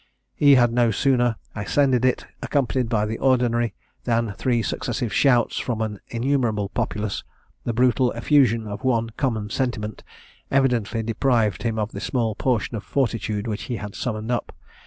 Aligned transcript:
He 0.33 0.55
had 0.55 0.73
no 0.73 0.89
sooner 0.89 1.35
ascended 1.53 2.03
it, 2.05 2.25
accompanied 2.41 2.89
by 2.89 3.05
the 3.05 3.19
Ordinary, 3.19 3.75
than 4.05 4.33
three 4.33 4.63
successive 4.63 5.13
shouts 5.13 5.59
from 5.59 5.79
an 5.79 5.99
innumerable 6.07 6.69
populace, 6.69 7.23
the 7.65 7.73
brutal 7.73 8.11
effusion 8.13 8.65
of 8.65 8.83
one 8.83 9.11
common 9.11 9.51
sentiment, 9.51 10.03
evidently 10.49 11.03
deprived 11.03 11.61
him 11.61 11.77
of 11.77 11.91
the 11.91 12.01
small 12.01 12.33
portion 12.33 12.75
of 12.75 12.83
fortitude 12.83 13.45
which 13.45 13.65
he 13.69 13.75
had 13.75 13.93
summoned 13.93 14.31
up. 14.31 14.51